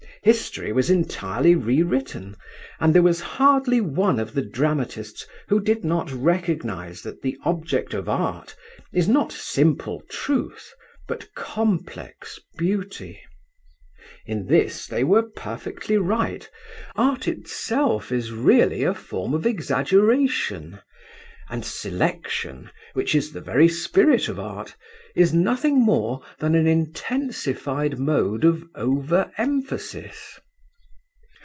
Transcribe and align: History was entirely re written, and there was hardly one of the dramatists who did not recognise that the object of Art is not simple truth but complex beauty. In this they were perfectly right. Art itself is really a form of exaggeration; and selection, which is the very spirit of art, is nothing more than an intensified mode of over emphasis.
History 0.23 0.71
was 0.71 0.91
entirely 0.91 1.55
re 1.55 1.81
written, 1.81 2.35
and 2.79 2.93
there 2.93 3.01
was 3.01 3.19
hardly 3.21 3.81
one 3.81 4.19
of 4.19 4.35
the 4.35 4.43
dramatists 4.43 5.25
who 5.47 5.59
did 5.59 5.83
not 5.83 6.11
recognise 6.11 7.01
that 7.01 7.23
the 7.23 7.39
object 7.43 7.95
of 7.95 8.07
Art 8.07 8.55
is 8.93 9.07
not 9.09 9.31
simple 9.31 10.03
truth 10.11 10.73
but 11.07 11.33
complex 11.33 12.37
beauty. 12.55 13.19
In 14.27 14.45
this 14.45 14.85
they 14.85 15.03
were 15.03 15.23
perfectly 15.23 15.97
right. 15.97 16.47
Art 16.95 17.27
itself 17.27 18.11
is 18.11 18.31
really 18.31 18.83
a 18.83 18.93
form 18.93 19.33
of 19.33 19.47
exaggeration; 19.47 20.81
and 21.49 21.65
selection, 21.65 22.69
which 22.93 23.13
is 23.13 23.33
the 23.33 23.41
very 23.41 23.67
spirit 23.67 24.29
of 24.29 24.39
art, 24.39 24.73
is 25.17 25.33
nothing 25.33 25.77
more 25.77 26.23
than 26.39 26.55
an 26.55 26.65
intensified 26.65 27.99
mode 27.99 28.45
of 28.45 28.63
over 28.73 29.29
emphasis. 29.37 30.39